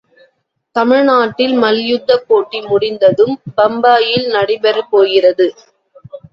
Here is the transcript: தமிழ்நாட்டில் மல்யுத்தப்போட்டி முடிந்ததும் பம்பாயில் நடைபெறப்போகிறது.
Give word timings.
தமிழ்நாட்டில் 0.75 1.53
மல்யுத்தப்போட்டி 1.57 2.61
முடிந்ததும் 2.67 3.35
பம்பாயில் 3.57 4.27
நடைபெறப்போகிறது. 4.35 5.47